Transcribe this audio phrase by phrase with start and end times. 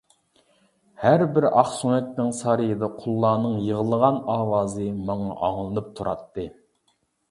[1.03, 6.53] ھەربىر ئاقسۆڭەكنىڭ سارىيىدا قۇللارنىڭ يىغلىغان ئاۋازى ماڭا ئاڭلىنىپ تۇراتتى.